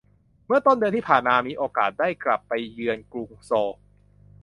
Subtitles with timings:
[0.45, 3.73] เมื่อต้นเดือนที่ผ่านมามีโอกาสได้กลับไปเยือนกรุงโซล